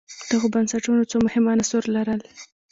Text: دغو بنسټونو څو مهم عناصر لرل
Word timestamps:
دغو 0.29 0.47
بنسټونو 0.53 1.03
څو 1.11 1.17
مهم 1.25 1.45
عناصر 1.53 1.83
لرل 1.95 2.21